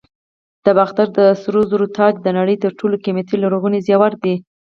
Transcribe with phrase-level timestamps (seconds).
[0.65, 4.35] د باختر د سرو زرو تاج د نړۍ تر ټولو قیمتي لرغوني زیور دی